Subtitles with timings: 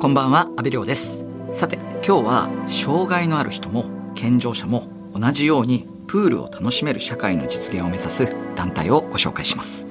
[0.00, 1.24] こんばんは阿部亮です。
[1.50, 9.86] さて今日は障害のある人も健常者も同じようにプールを楽しめる社会の実現を目指す団体をご紹介します。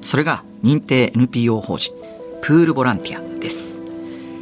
[0.00, 1.94] それが認定 NPO 法人
[2.42, 3.80] プールボランティアです。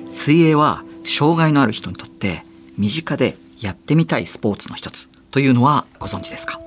[0.06, 2.44] 水泳は障害のある人にとって
[2.76, 6.60] 身近でやってみたいスポーツの一つというのはご存知ですか？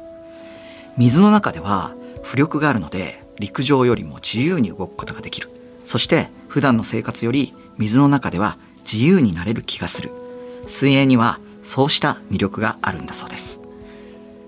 [0.97, 5.49] 水の中では浮力があるので陸上よりも自由に動くことができる。
[5.83, 8.57] そして普段の生活より水の中では
[8.91, 10.11] 自由になれる気がする。
[10.67, 13.61] 水泳にはそうした魅力があるんだそうです。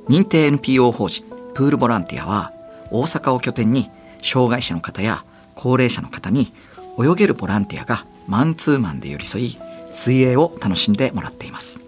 [0.07, 2.53] 認定 NPO 法人プールボランティアは
[2.91, 3.89] 大阪を拠点に
[4.21, 5.23] 障害者の方や
[5.55, 6.52] 高齢者の方に
[6.97, 9.57] 泳げるボランティアがマンツーマンで寄り添い
[9.91, 11.80] 水泳を楽しんでもらっています。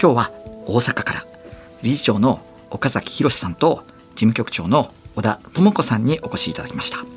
[0.00, 0.30] 今日は
[0.66, 1.26] 大阪から
[1.82, 7.15] 理事長の岡崎博さんと事務局長の小田智子さんにお越しいただきました。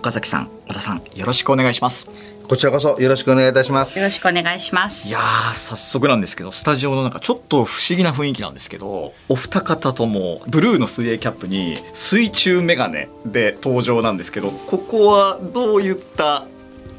[0.00, 2.10] 岡崎さん小田さんよろしくお願いします。
[2.48, 3.98] こちらこそよろしくお願いいたします。
[3.98, 5.08] よろしくお願いします。
[5.08, 16.46] いやー早速なんですけどスタジオの中ちょっと不思議な雰囲気なんですけどお二方ともブルーの水泳キャップに水中メガネで登場なんですけどここはどういった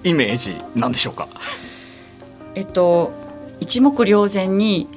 [0.03, 1.27] イメージなんでしょうか？
[2.53, 3.11] えっと
[3.59, 4.87] 一目瞭然に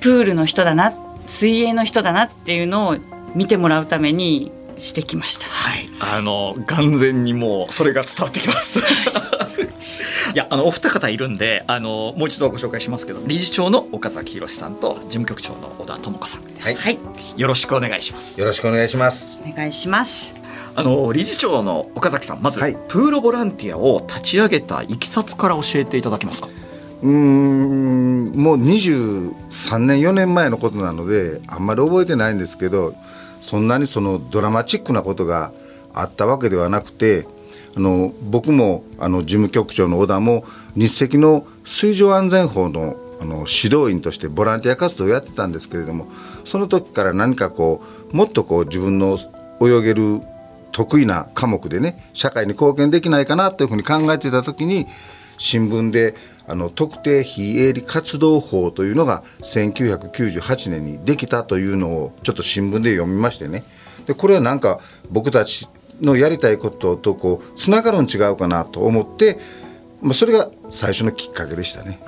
[0.00, 0.94] プールの人だな
[1.26, 2.96] 水泳の人だなっていうのを
[3.34, 4.50] 見てもらうために
[4.80, 5.46] してきました。
[5.46, 5.88] はい。
[6.00, 8.78] あの眼前にもうそれが伝わってきます。
[8.78, 8.82] い。
[10.34, 16.76] やあのお二方いるんであのもう一度ご紹介しますけど理事長の岡崎博さんと事務局長の小田智子さんです、はい。
[16.76, 16.98] はい
[17.36, 18.38] よろしくお願いします。
[18.40, 19.38] よろしくお願いします。
[19.44, 20.34] お願いします。
[20.76, 22.76] あの理事長の岡崎さんまず、はい。
[22.88, 26.48] プールボランティアを立ち上げたいきさつから教えていただけますか？
[27.02, 32.94] うーんもう23年4年前のことなのであんまり覚えてないんですけど
[33.40, 35.52] そんなにそのドラマチックなことが
[35.92, 37.26] あったわけではなくて
[37.76, 46.06] あの僕もあの事務局長の小田も日赤の水上安全法のあの指導員としてボランティア活動をやってたんですけれども
[46.46, 49.18] その時から何かこうもっとこう自分の
[49.60, 50.22] 泳げる
[50.72, 54.86] 得意な科目でね社会に貢献できないかなというふうに考えてた時に
[55.36, 56.14] 新聞で
[56.50, 63.62] あの特定非営利活動法というのが1998年にできたというのをちょっと新聞で読みましてね
[64.06, 64.80] でこれはなんか
[65.10, 65.68] 僕たち
[66.00, 69.38] のやりたいこととこうつながるん違うかなと思って、
[70.02, 72.00] まあ、それが最初のきっかけでしたね。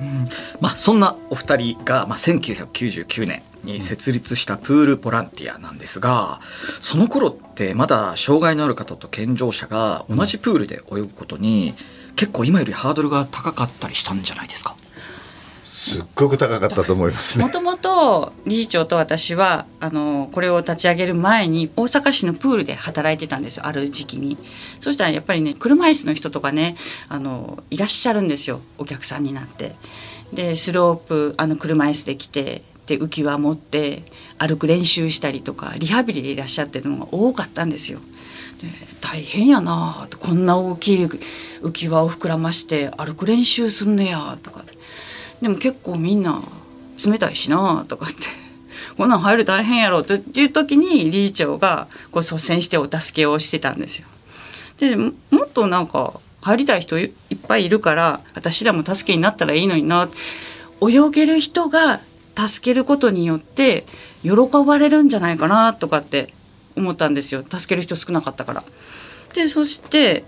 [0.59, 6.41] まあそんなお二人が、まあ、1999年に設立したプールボランティアなんですが
[6.81, 11.73] その頃ってまだ障害のある方と健常者が同じプールで泳ぐことに
[12.15, 14.75] 結構今よりハードルが高かったりしたんじゃないですか？
[15.65, 17.43] すっごく高かったと思いますね。
[17.43, 17.49] も。
[17.49, 24.37] ともと理事長と私はあのこれを立ち上げる前に大阪市のプールで働いてたんですよある時期に。
[24.79, 26.77] そしたらやっぱりね車椅子の人とかね
[27.09, 29.75] あのいらっしゃるんですよお客さんになって。
[30.31, 34.03] でスロープあの車椅子で来てで浮き輪持って
[34.37, 37.99] 歩く練習したりとかリハビリでいらっしゃってるのが多かったんですよ。
[37.99, 38.05] で
[39.01, 44.63] 大変やなあとこんな大きい浮き輪を膨らまして歩く練習すんねやとか
[45.41, 46.41] でも結構みんな
[47.05, 48.15] 冷たいしなとかって
[48.97, 54.07] こんなん入る大変やろという時に理事長がこう率先してお助けをしてたんですよ。
[54.77, 55.11] でも
[55.45, 57.11] っとなんか入りたい人いっ
[57.47, 60.09] ぱいいるから私らも助けになったらいいのにな
[60.81, 62.01] 泳げる人が
[62.35, 63.85] 助けることによって
[64.23, 64.31] 喜
[64.65, 66.33] ばれるんじゃないかなとかって
[66.75, 67.43] 思ったんですよ。
[67.43, 68.63] 助ける人少なかったから。
[69.33, 70.23] でそして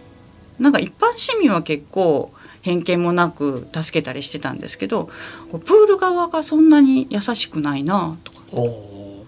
[0.60, 5.10] なんか一般市民は結構偏見もなく助けたりしてたんですけど
[5.52, 8.40] プール側がそんなに優しくないなとか。
[8.54, 9.26] お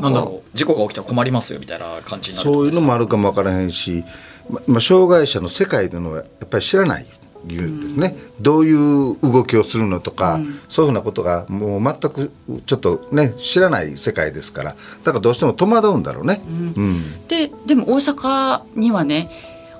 [0.00, 0.10] なん。
[0.12, 0.56] んだろう。
[0.56, 4.04] 事故が起きたら困りますよみたいな感じになるそういうのもあるかもわからへんし、
[4.48, 7.06] ままあ、障害者の世界というのはやっぱり知らない
[7.54, 12.32] 言うんですね、どういう動きをするのとか、そういうふうなことがもう全く
[12.66, 14.70] ちょっとね知らない世界ですから。
[15.04, 16.42] だからどうしても戸惑うんだろうね。
[16.46, 17.26] うん。
[17.28, 19.30] ででも大阪にはね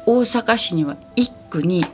[0.06, 1.84] 大阪市には1区に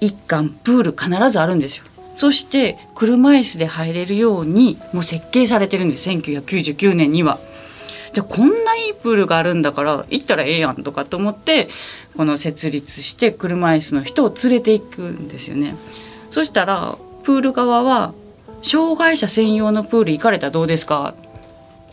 [0.00, 1.84] 1館プール必ずあるんですよ。
[2.16, 6.08] そして車椅子で入れるようにもう設計されてるんです。
[6.10, 7.38] 1999年には。
[8.12, 11.68] でこんないいプールがあるんだから行ったらええやんとかと思って
[12.16, 15.76] この設立して車椅子の人を連れていくんですよね。
[16.30, 18.14] そしたらプール側は
[18.62, 21.14] 障害者専用のプール行かれたらどうですか？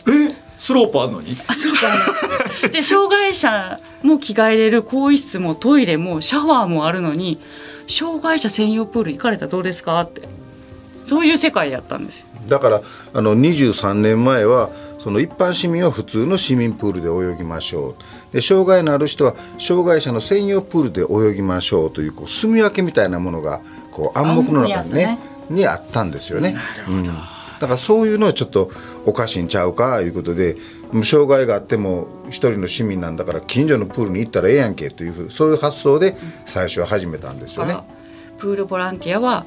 [0.08, 1.36] えスロープあるのに？
[1.48, 1.82] あそうか
[2.64, 7.40] なで障害者も着替えれる更衣室もトイレもシャワーもあるのに
[7.88, 10.02] 障害者専用プール行かれたらどうですか？
[10.02, 10.28] って。
[11.06, 12.26] そういう世界やったんですよ。
[12.48, 12.82] だから
[13.14, 17.96] あの23年前はその一般市民は普通の市民プールで泳ぎましょ
[18.32, 18.34] う。
[18.34, 23.62] で障害のある人は障害者の専用プールで泳ぎましょうというこう住み分けみたいなものが
[23.92, 26.58] こう暗黙の中にね暗黙にあったんですよね。
[26.88, 27.04] うん。
[27.60, 28.72] だからそういうのはちょっと
[29.06, 30.56] おかしいんちゃうかいうことで
[31.04, 36.16] 障害があっても一人の市民なんだから近所のプールに行ったらええやんけというふうそういう発想で
[36.46, 37.78] 最初は始めたんですよね。
[38.38, 39.46] プールボランティアは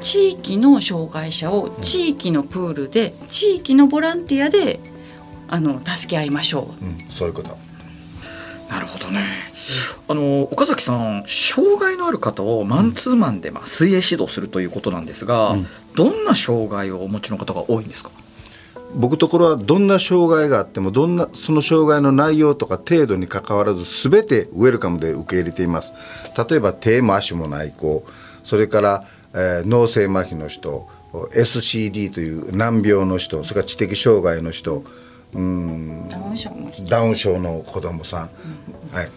[0.00, 4.80] 地域の障害者を地域のプールで地域のボランティアで
[5.48, 6.84] あの助け合いましょう。
[6.84, 7.56] うん、そういうこと。
[8.68, 9.20] なるほどね。
[10.08, 18.10] あの岡崎さん障害のある方をマンツーマンでまあ水泳指導するということなんですが、うんどんな障害をお持ちの方が多いんですか？
[18.96, 25.92] 僕ところはどんな障害があってもどんなその障害の内容とか程度にかかわらず全てウェルカムで受け入れています
[26.48, 28.04] 例えば手も足もない子
[28.42, 29.04] それから、
[29.34, 34.84] えー脳性麻痺の人 SCD という難病の人それから知的障害の人
[35.34, 38.30] うんダウン症も来てダウン症の子供さん、
[38.92, 39.10] はい。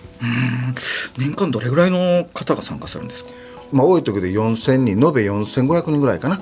[1.20, 3.30] 年間どれぐらいの方が参加するんですか？
[3.72, 6.40] まあ、多い時で4000人延べ4500人ぐらいかな、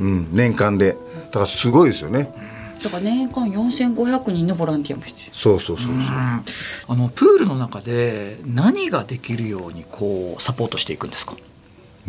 [0.00, 0.28] うん。
[0.32, 0.96] 年間で。
[1.26, 2.32] だからすごいですよね。
[2.82, 5.34] だから年間4500人のボランティアも必要。
[5.34, 6.42] そうそうそうそう、あ
[6.88, 11.34] のプールの中で何ができるようにこうサポートしていくんですか？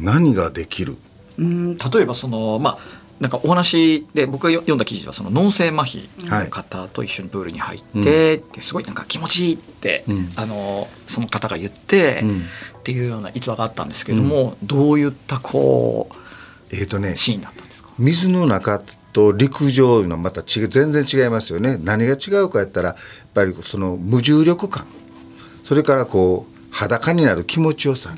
[0.01, 0.97] 何ができる？
[1.37, 2.77] うん例えばそのまあ
[3.19, 10.33] なんかお話で僕が読んだ記事ではその脳性麻痺の方と一緒にプールに入って、ですごいなんか気持ちいいって、うん。
[10.35, 12.41] あのその方が言って、うん。
[12.79, 16.09] っていうような逸話があったんですけれども、どういったこ
[16.73, 17.91] えっ、とねうシーンだったんですか？
[17.99, 18.81] 水の中
[19.13, 21.77] と陸上のまた違う全然違いますよね。
[21.79, 22.97] 何が違うかやったらやっ
[23.35, 24.87] ぱりその無重力感。
[25.63, 28.15] それからこう裸になる気持ちよさ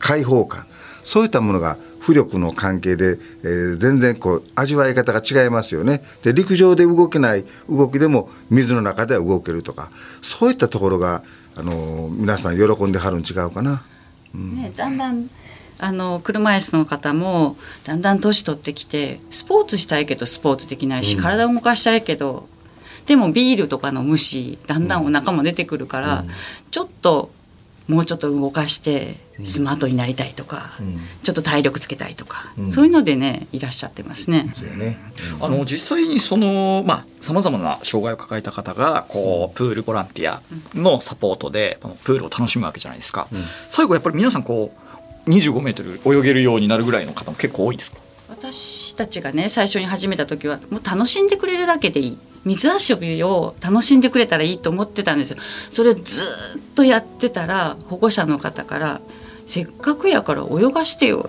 [0.00, 0.66] 開放感
[1.02, 6.02] そういったものが浮力の関係で、えー全然こう味わい方が違いますよね。
[6.22, 9.90] で陸上で動けない動きでも水の中では動けるとか
[10.22, 11.22] そういったところが、
[11.56, 13.82] あのー皆さん喜んではるん違うかな。
[14.34, 15.28] ね、だんだん
[15.78, 22.48] あの車椅子の方もだんだん年取ってきてスポーツしたいけどスポーツできないし、体を動かしたいけど
[23.06, 26.24] でもビールとかの虫だんだんお腹も出てくるから、
[26.70, 27.30] ちょっと
[27.90, 30.78] もうちょっと動かしてスマートになりたいとか、
[31.22, 34.52] ちょっと体力つけたいとか、そういうのでねいらっしゃってますね。
[34.56, 34.98] そうやね。
[35.40, 40.40] あの実際にそのまあさまざまな障害を抱えた方がこうプールボランティア
[40.74, 43.28] のサポートでこのプールを楽しむわけじゃないですか、
[43.68, 44.72] 最後やっぱり皆さんこ
[45.26, 47.98] う25メートル泳げるようになるぐらいの方も結構多いんですか？
[48.30, 52.18] 私たちがね最初に始めた時はもう楽しんでくれるだけでいい。
[52.44, 55.36] 水遊びを楽しんでくれたらいいと思ってたんですよ。
[55.70, 56.22] それをず
[56.56, 59.00] っとやってたら保護者の方から
[59.44, 61.28] 「せっかくやから泳がしてよ」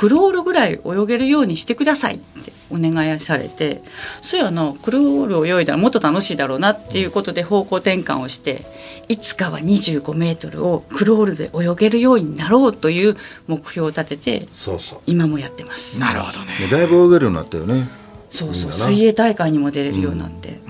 [0.00, 3.82] クロールぐらい泳げるようにしてくださいってお願いされて
[4.22, 8.64] そうやなクロールを泳いだらもっと楽しいだろうなっていうことで方向転換をして
[9.08, 15.00] いつかは25メートルをクロールで泳げるようになろうという目標を立ててそうそう。
[15.06, 16.00] 今もやってます。
[16.00, 16.58] なるほどね。
[16.58, 17.86] ねだいぶ泳げるようになったよね。
[18.30, 20.60] そうそう水泳大会にも出れるようになって、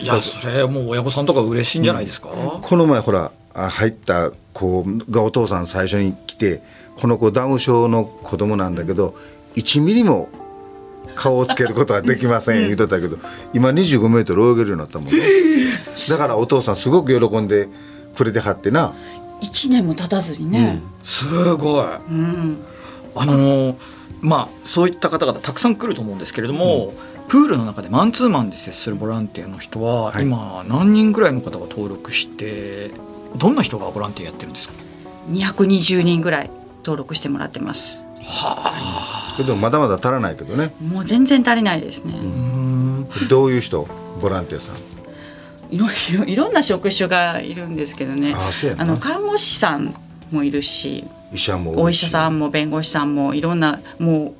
[0.00, 6.62] いやそれもう親御さんとか嬉しいんじゃないですか、この前ほらあ入った子がお父さん最初に来て
[6.96, 9.14] この子ダウン症の子供なんだけど
[9.56, 10.28] 1ミリも
[11.14, 13.18] 顔をつけることができません 言うとったけど
[13.54, 15.18] 今25メートル泳げるようになったもんね。
[16.08, 17.68] だからお父さんすごく喜んで
[18.16, 18.92] くれてはってな。
[19.42, 21.24] 1年も経たずにね、す
[21.54, 21.84] ごい。
[21.84, 22.58] うん。
[23.14, 23.74] あのー
[24.20, 26.92] まあそういった方々たくさん来ると思うんですけれども、
[27.28, 30.24] プールの中でマンツーマンで接するボランティアの人は、はい。
[30.24, 32.90] 今何人ぐらいの方が登録して
[33.36, 34.74] どんな人がボランティアやってるんですか？
[35.30, 38.00] 220人ぐらい登録してもらってます。
[39.36, 40.74] けどまだまだ足らないけどね。
[40.80, 42.14] もう全然足りないですね、
[43.28, 43.86] どういう人？
[44.20, 44.76] ボランティアさん。
[45.70, 48.32] いろいろいろんな職種がいるんですけどね。
[48.34, 48.84] あそうやな。
[48.84, 49.94] の看護師さん
[50.30, 54.34] もいるし医者もお医者さんも弁護士さんもいろんなも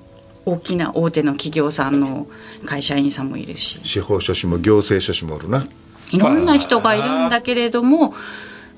[0.47, 2.26] う大きな大手の企業さんの
[2.64, 3.78] 会社員さんもいるし。
[3.85, 5.66] 司法書士も行政書士もおるな。
[6.11, 8.14] いろんな人がいるんだけれども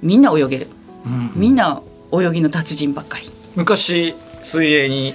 [0.03, 0.67] みんな泳げる、
[1.37, 1.81] みんな
[2.13, 3.31] 泳ぎの達人ばっかり。
[3.57, 5.13] 昔水泳に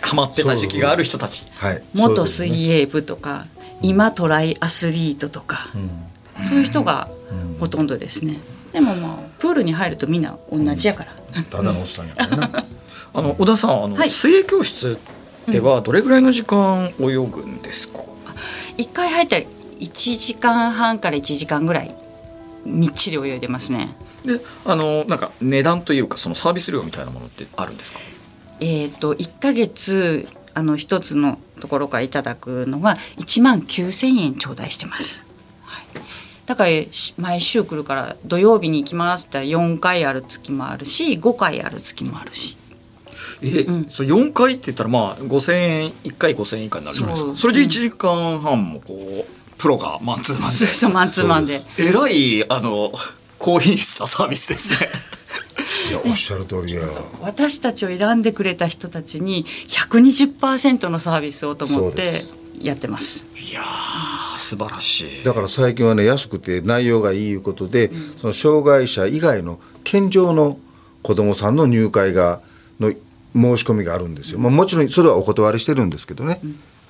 [0.00, 1.44] ハマってた時期がある人たち。
[1.54, 1.82] はい。
[1.94, 3.46] 元水泳部とか、
[3.82, 5.68] 今トライアスリートとか、
[6.48, 7.08] そういう人が
[7.60, 8.40] ほとんどですね、
[8.72, 12.64] でもまあプールに入るとみんな同じやから、ただのおっさんやからな。
[13.14, 14.10] あの小田さんあの、はい。
[14.10, 14.98] 水泳教室
[15.48, 18.00] ではどれぐらいの時間泳ぐんですか、
[18.76, 19.42] 一回入ったら
[19.80, 21.94] 1時間半から1時間ぐらい
[22.66, 23.96] みっちり泳いでますね。
[24.24, 27.98] であのなんか値段というかそのサービス料みたいなものってあるんですか？
[28.60, 35.24] えっ、と1ヶ月あの一つのところからいただくのは1万9,000円頂戴してます、
[35.62, 35.86] はい、
[36.46, 42.56] だからし毎週来るから土曜日に行きますって言ったら4回ある月もあるし5回ある月もあるし。
[43.42, 43.86] え、うん。
[43.90, 47.36] それ4回って言ったらまあ5000円1回5000円以下になるじゃないですか。
[47.36, 49.98] それで1時間半もこうプロが。
[50.02, 50.66] マンツーマンで。
[50.66, 51.62] そうマンツーマンで。
[51.78, 52.92] えらいあの
[53.38, 54.88] 高品質なサービスですね。
[55.90, 56.82] いやおっしゃる通りや。
[57.20, 62.22] 私たちを選んでくれた人たちに120%のサービスをと思って
[62.60, 63.26] やってます。
[63.34, 65.24] いやー素晴らしい。
[65.24, 70.58] だから最近はね安くて内容がいいいうことで、その障害者以外の健常の
[71.02, 72.40] 子どもさんの入会が
[72.80, 72.92] の
[73.36, 76.40] 申し込みがあるんですよ、まあ、もちろんそれはお断りしてるんですけどね、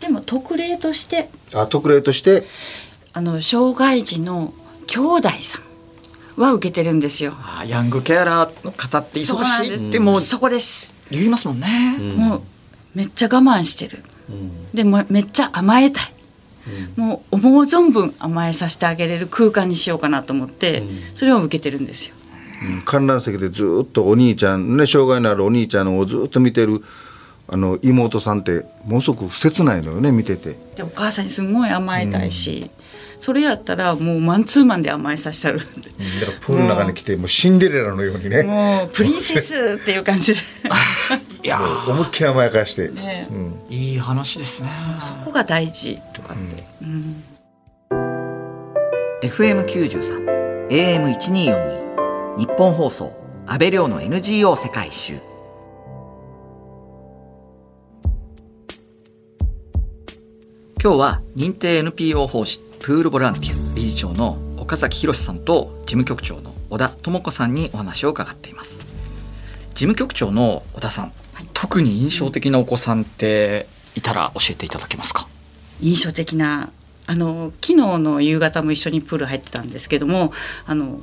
[0.00, 2.44] でも特例としてあ特例として？
[3.12, 4.52] あの障害児の
[4.86, 7.32] 兄弟さんは受けてるんですよ。
[7.38, 11.66] あーヤングケアラーの方って忙しいってもうそこです、言いますもんね、
[12.16, 12.42] もう
[12.94, 14.04] めっちゃ我慢してる、
[14.74, 16.04] でもめっちゃ甘えたい、
[16.94, 20.82] もう思う存分甘えさせてあげれる空間にしようかなと思って、
[21.14, 22.14] それを受けてるんですよ。
[22.68, 22.82] うん。
[22.82, 26.82] 観覧席でずっとお兄ちゃんね障害のあるお兄ちゃんをずっと見てる
[27.48, 30.56] あの妹さんってものすごく切ないのよね見てて。
[30.74, 32.70] でお母さんにすごい甘えたいし、
[33.20, 35.60] それやったらもうマンツーマンで甘えさせたる。
[35.60, 35.80] ん。
[35.80, 38.42] でだからプールの中に来てもうシンデレラのようにね。
[38.42, 40.40] もうプリンセスっていう感じで。
[41.42, 41.90] いやー。
[41.90, 43.28] 思いっきり甘やかして、ね。
[43.30, 43.54] うん。
[43.68, 44.70] いい話ですね。
[45.00, 47.22] そこが大事とかって、うん、
[49.22, 53.12] FM93 AM1242 日本放送
[53.46, 55.14] 安倍亮の NGO 世界一周
[60.86, 68.86] 今日は認定 NPO 法人プールボランティア理事長の岡崎博さんと事務局長の小田智子さんにお話を伺っています。
[69.70, 71.12] 事務局長の小田さん、
[71.54, 73.66] 特に印象的なお子さんって
[73.96, 75.26] いたら教えていただけますか？
[75.80, 76.70] 印象的な
[77.08, 80.32] あの昨日の夕方も一緒にプール入ってたんですけども
[80.66, 81.00] あの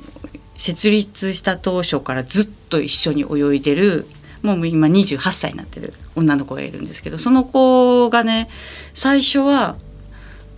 [0.56, 4.06] 設立した当初からずっと一緒に泳いでる
[4.44, 8.50] もう今28歳になってる女の子がいるんですけどその子がね
[8.92, 9.78] 最初は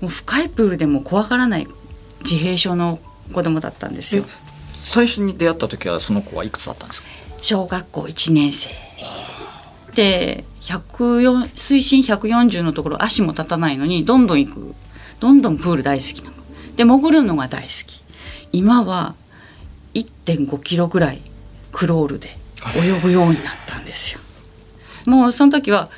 [0.01, 1.69] もう深いプールでも怖がらない
[2.23, 2.99] 自閉症の
[3.33, 4.25] 子供だったんですよ。
[4.75, 7.09] 最初に出会った時はその子はいくつだったんですか？
[7.41, 8.71] 小学校1年生。
[9.95, 14.75] で104水深140のところ足も立たないのにどんどん行く。
[15.21, 16.37] どんどんプール大好きなの。
[16.77, 18.03] で潜るのが大好き。
[18.53, 19.15] 今は
[19.95, 21.23] 1.5キロぐらい
[21.73, 22.37] クロールで
[22.75, 24.21] 泳ぐようになったんですよ。
[25.07, 25.91] もうその時は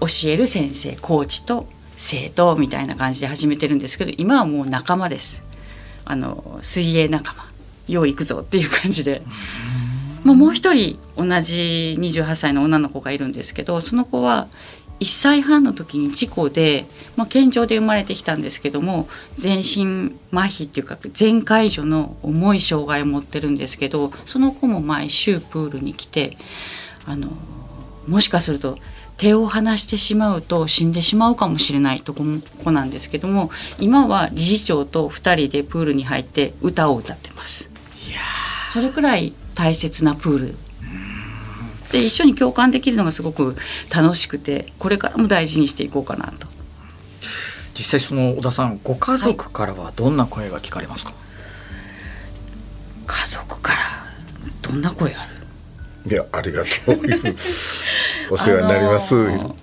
[0.00, 5.42] 教える先生コーチと生徒みたいな感じで始めてるんですけど今はもう仲間です。
[6.04, 7.50] あの水泳仲間。
[7.88, 9.22] よう行くぞっていう感じで。
[10.24, 14.48] もうもう一人同じ28歳の女の子がいるんですけどその子は
[15.00, 16.84] 1歳半の時に事故で、
[17.16, 26.36] まあ、健常で生まれてきたんですけども全身麻痺っていうか全解除の重い障害を持ってるんですけどその子も毎週プールに来て
[27.06, 27.30] あの
[28.06, 28.78] もしかすると
[29.16, 32.22] 手を離してしまうと死んでしまうかもしれないとこ
[32.64, 37.70] 子なんですけども今は理事長と2人でプールに入って歌を歌ってます。
[38.70, 40.56] それくらい大切なプール
[41.92, 43.56] で一緒に共感できるのがすごく
[43.94, 46.48] 楽しくてこれからも大事にしていこうかなと。
[47.72, 51.14] 実際その小田さんご家族からはどんな声が聞かれますか、
[53.06, 53.78] 家族から
[54.60, 55.26] どんな声あ
[56.04, 56.10] る？
[56.10, 56.94] いやありがとう。
[57.06, 57.36] いう
[58.30, 59.56] お世話になります、あの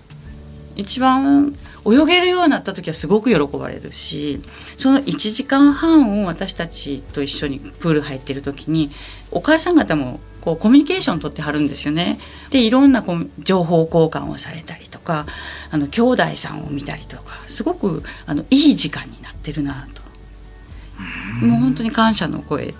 [0.78, 1.56] 一番
[1.86, 4.42] 泳げるようになった時はすごく喜ばれるし
[4.78, 8.92] その1時間半を私たちと一緒にプール入ってる時に
[9.32, 12.18] お母さん方もこうコミュニケーション取ってはるんですよね。
[12.52, 15.26] でいろんなこう情報交換をされたりとか
[15.72, 20.02] あの兄弟さんを見たりとかすごくあのいい時間になってるなと。
[21.46, 22.74] もう本当に感謝の声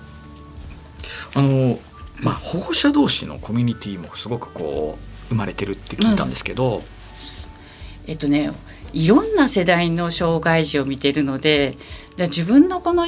[1.34, 1.78] あの
[2.20, 6.82] まあ保護者同士のコミュニティもすごくこう生まれてるって聞いたんですけど、
[8.08, 8.50] えっとね
[8.92, 11.76] いろんな世代の障害児を見てるので
[12.16, 13.06] で自分のこの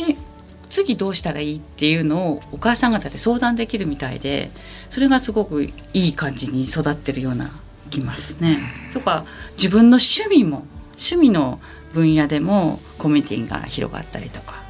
[0.69, 4.51] 次どうしたらいいっていうのをお母さん方で相談できるみたいで
[4.89, 7.51] それがすごくいい感じに育ってるような
[7.91, 8.59] 気ますね。
[8.93, 9.25] とか
[9.57, 11.61] 自分の趣味も趣味の
[11.93, 14.63] 分野でもコミュニティが広がったりとか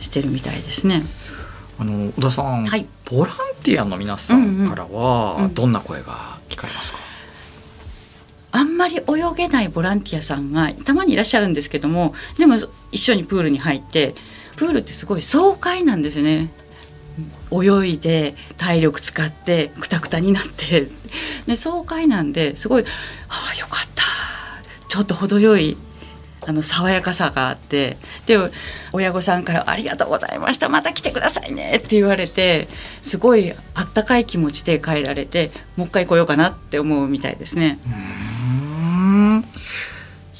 [0.00, 1.04] してるみたいですね。
[1.78, 7.03] あの小田さん、はいボランティアの皆さんからうんうはんどんな声が聞かれますか、あん
[8.84, 12.56] まり泳げないボランティアさんがたまにいらっしゃるんですけどもでも
[12.92, 14.14] 一緒にプールに入って
[14.56, 16.50] プールってすごい爽快なんですよね。
[17.52, 20.88] 泳いで体力使ってくたくたになって
[21.46, 22.84] で爽快なんですごい
[23.30, 24.02] 「ああよかった
[24.88, 25.76] ちょっと程よい
[26.44, 28.36] あの爽やかさがあってで
[28.92, 32.66] 親御さんから「ありがとうございましたまた来てくださいね」って言われて
[33.00, 37.78] すごいあったかい気持ちで帰られてもう一回来ようかなって思うみたいですね。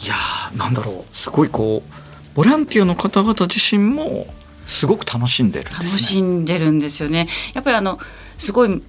[0.02, 1.94] いやーなんだろうすごいこう
[2.34, 4.26] ボランティアの方々自身も
[4.66, 5.84] すごく楽しんでるんですね。
[5.84, 7.28] 楽しんでるんですよね。
[7.54, 7.98] やっぱりあの
[8.38, 8.82] すごい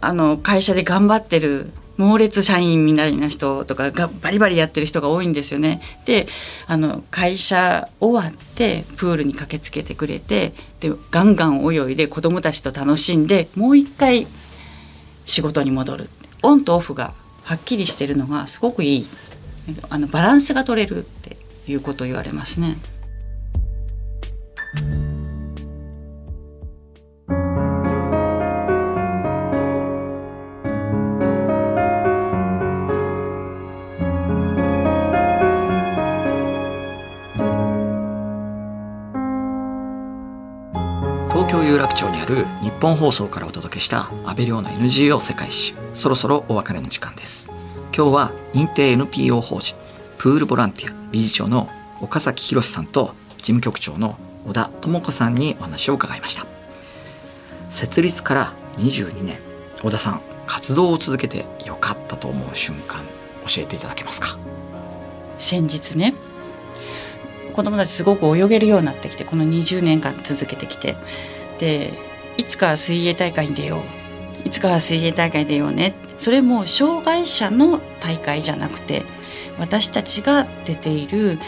[0.00, 5.80] あの会社で頑張ってる猛烈社員みたいな人とかがバリバリやってる人が多いんですよね。
[6.04, 6.28] で
[6.66, 14.28] あの会社終わってプールに駆けつけてくれてでガンガン泳いで子供たちと楽しんでもう一回
[15.26, 16.10] 仕事に戻る
[16.42, 19.06] オンとオフがはっきりしてるのがすごくいい
[19.90, 22.76] あのバランスが取れるっていうことを言われますね。
[41.48, 47.48] 東京有楽町にある日本放送からお届けした安倍亮の NGO 世界一周そろそろお別れの時間です
[47.96, 49.76] 今日は認定 NPO 法人
[50.16, 51.68] プールボランティア理事長の
[52.00, 56.46] 岡崎博さんと事務局長の小田智子さんにお話を伺いました。
[57.68, 59.38] 設立から22年
[59.82, 63.02] 小田さん活動を続けてよかったと思う瞬間
[63.46, 64.38] 教えていただけますか？
[65.38, 66.14] 先日ね
[67.52, 70.96] 子供たちすごく泳げるようになってきてこの20年間続けてきて
[71.58, 71.92] で
[72.36, 73.82] いつか水泳大会に出よ
[74.44, 79.04] ういつかは水泳大会に出ようねっそれも障害者の大会じゃなくて
[79.58, 81.38] 私たちが出ている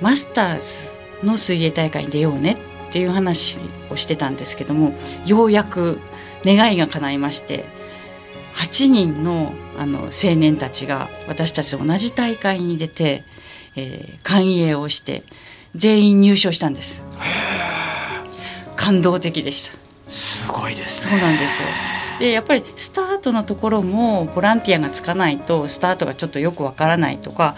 [0.00, 0.60] マスター
[1.20, 2.52] ズの水泳大会に出ようね
[2.88, 3.56] っていう話
[3.90, 4.94] をしてたんですけども
[5.26, 5.98] ようやく
[6.44, 7.64] 願いが叶いまして
[8.54, 13.24] 8人のあの青年たちが私たちと同じ大会に出て、
[13.74, 15.24] えー、歓迎をして
[15.74, 17.02] 全員入賞したんです。
[18.76, 19.84] 感動的でした。
[20.08, 21.68] すごいですそうなんですよ
[22.18, 27.56] でやっぱりスタートのところもボランティアがつかないとスタートがちょっとよくわからないとか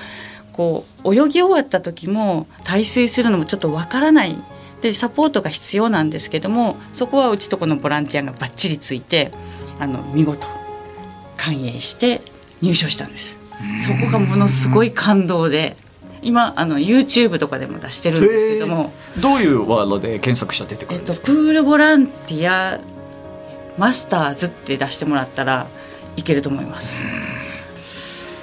[0.53, 4.37] こう泳ぎ終わった時も耐水するのもちょっとわからない。
[4.83, 9.33] でサポートが必要なんですけどもそこはうちとこのボランティアがバッチリついて
[9.79, 10.47] あの見事
[11.38, 12.21] 歓迎して
[12.61, 13.38] 入賞したんです。
[13.79, 15.77] そこがものすごい感動で
[16.23, 18.92] 今あの YouTube とかでも出してるんですけども。
[19.19, 22.81] どういうワードで検索したら出てくえっと、るんですか、プールボランティア
[23.79, 25.67] マスターズって出してもらったら
[26.17, 27.05] いけると思います。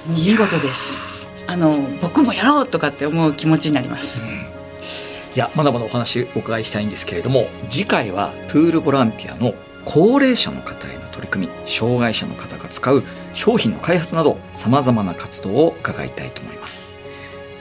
[0.06, 1.02] 見事です。
[1.46, 4.24] あの僕もやろうとかって思う気持ちになります。
[5.34, 16.96] いやまだまだお話お伺いしたいんですけれども次回はプールボランティアの高齢者の方への取り組み障害者の方が使う商品の開発などさまざまな活動を伺いたいと思います。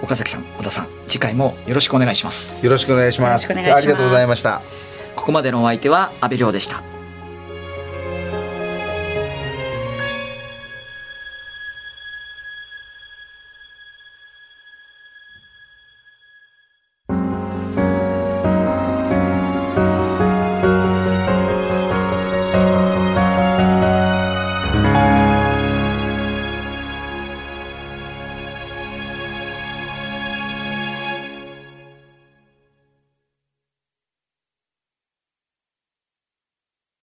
[0.04, 2.54] 岡崎さん小田さん次回もよろしくお願いします。
[2.64, 3.52] よろしくお願いします。
[3.52, 4.62] ありがとうございました。
[5.16, 6.84] ここまでのお相手は阿部亮でした